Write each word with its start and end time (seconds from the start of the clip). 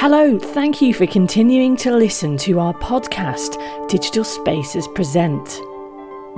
Hello, 0.00 0.38
thank 0.38 0.80
you 0.80 0.94
for 0.94 1.08
continuing 1.08 1.76
to 1.78 1.90
listen 1.90 2.36
to 2.36 2.60
our 2.60 2.72
podcast, 2.72 3.58
Digital 3.88 4.22
Spaces 4.22 4.86
Present. 4.86 5.60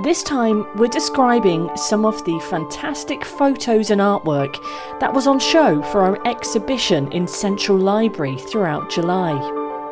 This 0.01 0.23
time, 0.23 0.65
we're 0.79 0.87
describing 0.87 1.69
some 1.75 2.03
of 2.03 2.25
the 2.25 2.39
fantastic 2.49 3.23
photos 3.23 3.91
and 3.91 4.01
artwork 4.01 4.55
that 4.99 5.13
was 5.13 5.27
on 5.27 5.37
show 5.37 5.79
for 5.83 6.01
our 6.01 6.27
exhibition 6.27 7.11
in 7.11 7.27
Central 7.27 7.77
Library 7.77 8.35
throughout 8.35 8.89
July. 8.89 9.37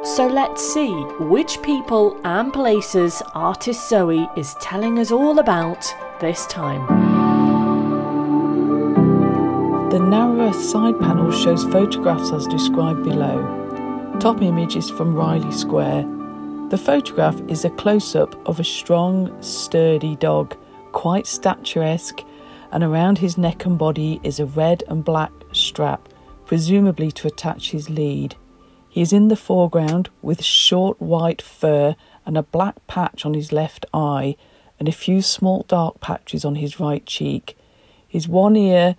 So 0.03 0.25
let's 0.25 0.67
see 0.73 0.91
which 1.19 1.61
people 1.61 2.19
and 2.23 2.51
places 2.51 3.21
artist 3.35 3.87
Zoe 3.87 4.27
is 4.35 4.55
telling 4.55 4.97
us 4.97 5.11
all 5.11 5.37
about 5.37 5.85
this 6.19 6.47
time. 6.47 6.87
The 9.91 9.99
narrower 9.99 10.53
side 10.53 10.99
panel 10.99 11.31
shows 11.31 11.65
photographs 11.65 12.31
as 12.31 12.47
described 12.47 13.03
below. 13.03 13.58
Top 14.19 14.41
image 14.41 14.75
is 14.75 14.89
from 14.89 15.15
Riley 15.15 15.51
Square. 15.53 16.01
The 16.71 16.77
photograph 16.77 17.39
is 17.47 17.63
a 17.63 17.69
close 17.69 18.17
up 18.17 18.35
of 18.45 18.59
a 18.59 18.65
strong, 18.65 19.41
sturdy 19.41 20.17
dog, 20.17 20.57
quite 20.91 21.25
statuesque, 21.25 22.21
and 22.73 22.83
around 22.83 23.19
his 23.19 23.37
neck 23.37 23.65
and 23.65 23.77
body 23.77 24.19
is 24.21 24.41
a 24.41 24.45
red 24.45 24.83
and 24.89 25.05
black 25.05 25.31
strap, 25.53 26.09
presumably 26.45 27.13
to 27.13 27.27
attach 27.27 27.71
his 27.71 27.89
lead. 27.89 28.35
He 28.89 29.01
is 29.01 29.13
in 29.13 29.29
the 29.29 29.37
foreground 29.37 30.09
with 30.21 30.43
short 30.43 31.01
white 31.01 31.41
fur 31.41 31.95
and 32.25 32.37
a 32.37 32.43
black 32.43 32.75
patch 32.87 33.25
on 33.25 33.33
his 33.33 33.53
left 33.53 33.85
eye 33.93 34.35
and 34.77 34.89
a 34.89 34.91
few 34.91 35.21
small 35.21 35.63
dark 35.69 36.01
patches 36.01 36.43
on 36.43 36.55
his 36.55 36.77
right 36.77 37.05
cheek. 37.05 37.55
His 38.05 38.27
one 38.27 38.57
ear 38.57 38.97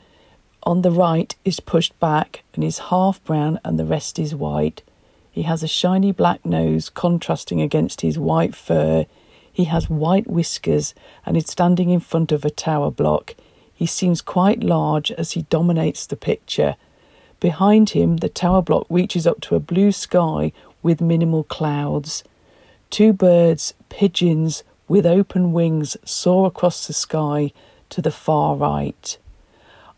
on 0.63 0.81
the 0.81 0.91
right 0.91 1.37
is 1.45 1.61
pushed 1.61 2.01
back 2.01 2.43
and 2.55 2.65
is 2.65 2.79
half 2.89 3.23
brown 3.23 3.61
and 3.63 3.79
the 3.79 3.85
rest 3.85 4.19
is 4.19 4.35
white. 4.35 4.83
He 5.31 5.43
has 5.43 5.63
a 5.63 5.69
shiny 5.69 6.13
black 6.13 6.45
nose 6.45 6.91
contrasting 6.91 7.61
against 7.61 8.01
his 8.01 8.19
white 8.19 8.55
fur. 8.55 9.07
He 9.53 9.65
has 9.65 9.89
white 9.89 10.29
whiskers 10.29 10.95
and 11.25 11.37
is 11.37 11.47
standing 11.47 11.91
in 11.91 12.01
front 12.01 12.33
of 12.33 12.45
a 12.45 12.51
tower 12.51 12.91
block. 12.91 13.35
He 13.73 13.87
seems 13.87 14.21
quite 14.21 14.63
large 14.63 15.11
as 15.13 15.33
he 15.33 15.43
dominates 15.43 16.07
the 16.07 16.17
picture. 16.17 16.77
Behind 17.39 17.91
him, 17.91 18.19
the 18.19 18.29
tower 18.29 18.61
block 18.61 18.87
reaches 18.91 19.27
up 19.27 19.41
to 19.43 19.55
a 19.55 19.61
blue 19.61 19.93
sky 19.93 20.53
with 20.83 21.01
minimal 21.01 21.45
clouds. 21.45 22.23
Two 22.91 23.13
birds, 23.13 23.73
pigeons 23.89 24.65
with 24.89 25.07
open 25.07 25.53
wings, 25.53 25.97
soar 26.05 26.49
across 26.49 26.87
the 26.87 26.93
sky 26.93 27.53
to 27.89 28.03
the 28.03 28.11
far 28.11 28.57
right. 28.57 29.17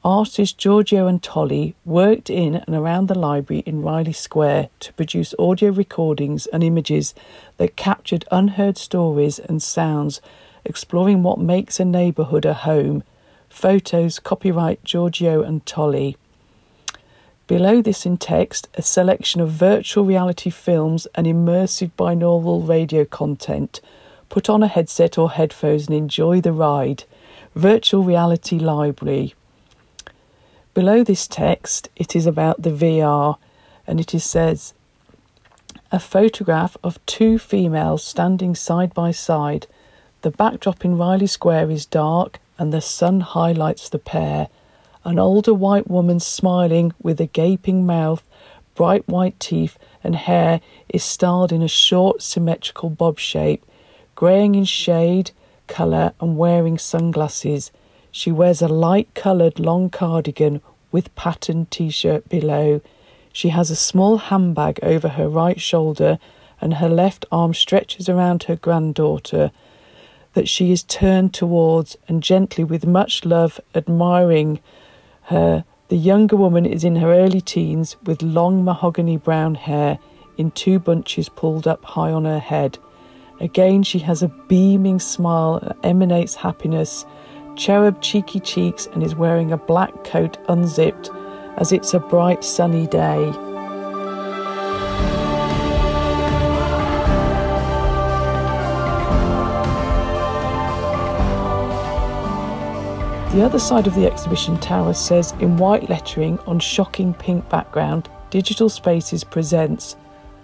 Artists 0.05 0.53
Giorgio 0.53 1.06
and 1.06 1.22
Tolly 1.22 1.77
worked 1.84 2.28
in 2.28 2.56
and 2.56 2.75
around 2.75 3.06
the 3.06 3.17
library 3.17 3.62
in 3.64 3.83
Riley 3.83 4.12
Square 4.12 4.69
to 4.81 4.92
produce 4.95 5.33
audio 5.39 5.70
recordings 5.70 6.47
and 6.48 6.64
images 6.64 7.14
that 7.58 7.77
captured 7.77 8.25
unheard 8.33 8.77
stories 8.77 9.39
and 9.39 9.62
sounds, 9.62 10.20
exploring 10.64 11.23
what 11.23 11.39
makes 11.39 11.78
a 11.78 11.84
neighbourhood 11.84 12.45
a 12.45 12.53
home. 12.53 13.05
Photos 13.48 14.19
copyright 14.19 14.83
Giorgio 14.83 15.42
and 15.42 15.64
Tolly. 15.64 16.17
Below 17.47 17.80
this 17.80 18.05
in 18.05 18.17
text, 18.17 18.69
a 18.75 18.83
selection 18.83 19.41
of 19.41 19.50
virtual 19.50 20.05
reality 20.05 20.50
films 20.50 21.06
and 21.14 21.28
immersive 21.28 21.92
binaural 21.97 22.69
radio 22.69 23.05
content. 23.05 23.80
Put 24.28 24.50
on 24.50 24.64
a 24.64 24.69
headset 24.69 25.17
or 25.17 25.30
headphones 25.30 25.86
and 25.86 25.95
enjoy 25.95 26.41
the 26.41 26.53
ride. 26.53 27.05
Virtual 27.55 28.03
Reality 28.03 28.58
Library. 28.58 29.34
Below 30.75 31.05
this 31.05 31.27
text, 31.27 31.91
it 31.97 32.17
is 32.17 32.27
about 32.27 32.62
the 32.62 32.70
VR, 32.70 33.37
and 33.87 34.01
it 34.01 34.15
is 34.15 34.25
says 34.25 34.73
a 35.91 36.01
photograph 36.01 36.79
of 36.83 37.05
two 37.05 37.39
females 37.39 38.03
standing 38.03 38.55
side 38.55 38.95
by 38.95 39.11
side. 39.11 39.67
The 40.23 40.31
backdrop 40.31 40.83
in 40.83 40.97
Riley 40.97 41.27
Square 41.27 41.70
is 41.70 41.85
dark, 41.85 42.41
and 42.57 42.73
the 42.73 42.80
sun 42.80 43.20
highlights 43.20 43.91
the 43.91 43.98
pair. 43.98 44.48
An 45.05 45.19
older 45.19 45.52
white 45.52 45.91
woman 45.91 46.20
smiling 46.20 46.95
with 47.02 47.20
a 47.20 47.27
gaping 47.27 47.85
mouth, 47.85 48.23
bright 48.75 49.07
white 49.07 49.39
teeth, 49.39 49.79
and 50.02 50.17
hair 50.17 50.63
is 50.89 51.05
styled 51.05 51.52
in 51.52 51.61
a 51.61 51.69
short, 51.69 52.23
symmetrical 52.23 52.89
bob 52.89 53.19
shape, 53.19 53.63
greying 54.14 54.55
in 54.55 54.64
shade, 54.64 55.33
colour, 55.67 56.14
and 56.19 56.39
wearing 56.39 56.79
sunglasses. 56.79 57.70
She 58.11 58.30
wears 58.30 58.61
a 58.61 58.69
light 58.69 59.14
coloured 59.14 59.58
long 59.58 59.89
cardigan 59.89 60.61
with 60.92 61.14
patterned 61.17 61.70
t 61.70 61.91
shirt 61.91 62.29
below. 62.29 62.80
She 63.33 63.48
has 63.48 63.70
a 63.70 63.77
small 63.77 64.19
handbag 64.19 64.79
over 64.83 65.08
her 65.08 65.29
right 65.29 65.61
shoulder, 65.61 66.19
and 66.61 66.75
her 66.75 66.89
left 66.89 67.25
arm 67.33 67.55
stretches 67.55 68.08
around 68.08 68.45
her 68.45 68.57
granddaughter 68.57 69.51
that 70.35 70.48
she 70.48 70.70
is 70.73 70.83
turned 70.85 71.35
towards 71.35 71.97
and 72.08 72.23
gently, 72.23 72.64
with 72.64 72.86
much 72.86 73.25
love, 73.25 73.61
admiring 73.75 74.61
her. 75.23 75.64
The 75.89 75.97
younger 75.97 76.36
woman 76.36 76.64
is 76.64 76.85
in 76.85 76.97
her 76.97 77.13
early 77.13 77.41
teens 77.41 77.97
with 78.05 78.23
long 78.23 78.64
mahogany 78.64 79.17
brown 79.19 79.57
hair 79.57 79.98
in 80.39 80.51
two 80.52 80.79
bunches 80.79 81.29
pulled 81.29 81.67
up 81.67 81.85
high 81.85 82.13
on 82.13 82.25
her 82.25 82.39
head. 82.39 82.79
Again, 83.41 83.83
she 83.83 83.98
has 84.01 84.23
a 84.23 84.29
beaming 84.48 85.01
smile 85.01 85.61
that 85.61 85.77
emanates 85.83 86.36
happiness 86.36 87.05
cherub 87.57 88.01
cheeky 88.01 88.40
cheeks, 88.40 88.86
and 88.86 89.02
is 89.02 89.14
wearing 89.14 89.52
a 89.52 89.57
black 89.57 90.05
coat 90.05 90.39
unzipped 90.48 91.11
as 91.57 91.73
it's 91.73 91.95
a 91.95 92.01
bright 92.01 92.42
sunny 92.42 92.86
day. 92.86 93.33
The 103.33 103.42
other 103.42 103.58
side 103.58 103.86
of 103.86 103.95
the 103.95 104.07
exhibition 104.07 104.58
tower 104.58 104.92
says 104.92 105.33
in 105.40 105.57
white 105.57 105.89
lettering 105.89 106.39
on 106.40 106.58
shocking 106.58 107.14
pink 107.14 107.48
background 107.48 108.11
Digital 108.29 108.69
Spaces 108.69 109.24
presents 109.24 109.96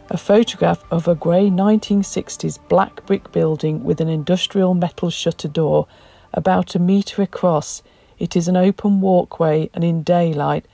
a 0.09 0.17
photograph 0.17 0.83
of 0.91 1.07
a 1.07 1.15
grey 1.15 1.51
1960s 1.51 2.59
black 2.69 3.05
brick 3.05 3.31
building 3.31 3.85
with 3.85 4.01
an 4.01 4.09
industrial 4.09 4.73
metal 4.73 5.11
shutter 5.11 5.49
door 5.49 5.87
about 6.33 6.75
a 6.75 6.79
metre 6.79 7.23
across. 7.23 7.83
It 8.19 8.37
is 8.37 8.49
an 8.49 8.57
open 8.57 9.01
walkway 9.01 9.71
and 9.75 9.85
in 9.85 10.03
daylight, 10.03 10.67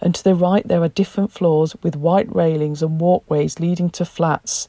and 0.00 0.14
to 0.14 0.22
the 0.22 0.34
right 0.34 0.66
there 0.66 0.82
are 0.82 0.88
different 0.88 1.32
floors 1.32 1.74
with 1.82 1.96
white 1.96 2.34
railings 2.34 2.82
and 2.82 3.00
walkways 3.00 3.60
leading 3.60 3.90
to 3.90 4.04
flats 4.04 4.68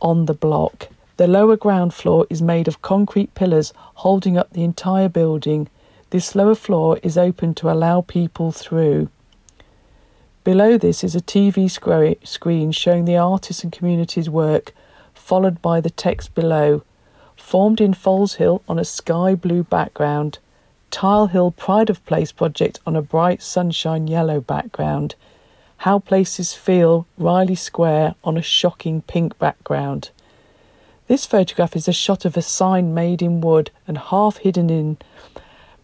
on 0.00 0.26
the 0.26 0.34
block. 0.34 0.88
The 1.16 1.26
lower 1.26 1.56
ground 1.56 1.94
floor 1.94 2.26
is 2.28 2.42
made 2.42 2.68
of 2.68 2.82
concrete 2.82 3.34
pillars 3.34 3.72
holding 3.76 4.36
up 4.36 4.52
the 4.52 4.64
entire 4.64 5.08
building. 5.08 5.68
This 6.10 6.34
lower 6.34 6.54
floor 6.54 6.98
is 7.02 7.16
open 7.16 7.54
to 7.54 7.70
allow 7.70 8.02
people 8.02 8.52
through. 8.52 9.08
Below 10.44 10.76
this 10.78 11.02
is 11.02 11.16
a 11.16 11.20
TV 11.20 11.68
screen 12.24 12.72
showing 12.72 13.04
the 13.04 13.16
artists 13.16 13.64
and 13.64 13.72
community's 13.72 14.30
work, 14.30 14.72
followed 15.14 15.60
by 15.62 15.80
the 15.80 15.90
text 15.90 16.34
below 16.34 16.82
formed 17.36 17.80
in 17.80 17.94
Foleshill 17.94 18.62
on 18.68 18.78
a 18.78 18.84
sky 18.84 19.34
blue 19.34 19.62
background, 19.62 20.38
Tile 20.90 21.26
Hill 21.26 21.50
Pride 21.50 21.90
of 21.90 22.04
Place 22.06 22.32
project 22.32 22.80
on 22.86 22.96
a 22.96 23.02
bright 23.02 23.42
sunshine 23.42 24.06
yellow 24.06 24.40
background, 24.40 25.14
How 25.78 25.98
Places 25.98 26.54
Feel 26.54 27.06
Riley 27.18 27.54
Square 27.54 28.14
on 28.24 28.36
a 28.36 28.42
shocking 28.42 29.02
pink 29.02 29.38
background. 29.38 30.10
This 31.08 31.26
photograph 31.26 31.76
is 31.76 31.86
a 31.86 31.92
shot 31.92 32.24
of 32.24 32.36
a 32.36 32.42
sign 32.42 32.94
made 32.94 33.22
in 33.22 33.40
wood 33.40 33.70
and 33.86 33.98
half 33.98 34.38
hidden 34.38 34.70
in 34.70 34.96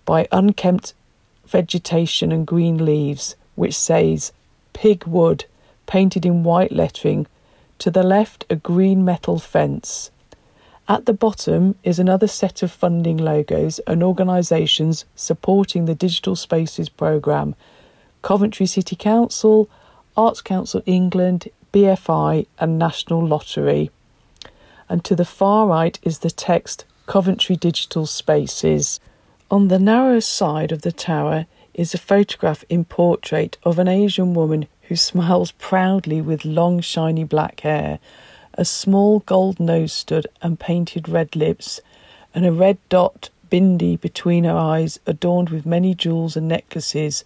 by 0.04 0.26
unkempt 0.32 0.94
vegetation 1.46 2.32
and 2.32 2.46
green 2.46 2.84
leaves, 2.84 3.36
which 3.54 3.76
says 3.76 4.32
Pig 4.72 5.04
Wood, 5.06 5.44
painted 5.87 6.26
in 6.26 6.43
white 6.43 6.72
lettering. 6.72 7.26
To 7.81 7.90
the 7.90 8.02
left, 8.02 8.44
a 8.48 8.56
green 8.56 9.05
metal 9.05 9.38
fence. 9.38 10.10
At 10.93 11.06
the 11.06 11.15
bottom 11.15 11.77
is 11.83 11.99
another 11.99 12.27
set 12.27 12.62
of 12.62 12.71
funding 12.71 13.17
logos 13.17 13.79
and 13.87 14.03
organisations 14.03 15.06
supporting 15.17 15.87
the 15.87 15.94
Digital 15.94 16.37
Spaces 16.37 16.91
programme 16.91 17.55
Coventry 18.21 18.67
City 18.67 18.94
Council, 18.94 19.71
Arts 20.19 20.43
Council 20.43 20.83
England, 20.85 21.49
BFI, 21.73 22.47
and 22.59 22.79
National 22.79 23.27
Lottery. 23.27 23.91
And 24.87 25.03
to 25.06 25.17
the 25.17 25.25
far 25.25 25.67
right 25.67 25.99
is 26.03 26.19
the 26.19 26.31
text 26.31 26.85
Coventry 27.06 27.56
Digital 27.56 28.05
Spaces. 28.05 29.00
On 29.50 29.69
the 29.69 29.79
narrow 29.79 30.21
side 30.21 30.73
of 30.73 30.83
the 30.83 30.93
tower 30.93 31.47
is 31.73 31.94
a 31.94 31.99
photograph 31.99 32.65
in 32.69 32.85
portrait 32.85 33.56
of 33.62 33.79
an 33.79 33.89
Asian 33.89 34.35
woman 34.35 34.67
who 34.83 34.97
smiles 34.97 35.53
proudly 35.53 36.21
with 36.21 36.44
long, 36.44 36.83
shiny 36.83 37.25
black 37.25 37.61
hair 37.61 37.99
a 38.54 38.64
small 38.64 39.20
gold 39.20 39.58
nose 39.58 39.93
stud 39.93 40.26
and 40.40 40.60
painted 40.60 41.08
red 41.08 41.34
lips, 41.37 41.81
and 42.34 42.44
a 42.44 42.52
red 42.52 42.78
dot 42.88 43.31
bindi 43.50 44.00
between 44.00 44.44
her 44.44 44.56
eyes, 44.56 44.99
adorned 45.06 45.50
with 45.50 45.66
many 45.66 45.94
jewels 45.94 46.37
and 46.37 46.49
necklaces. 46.49 47.25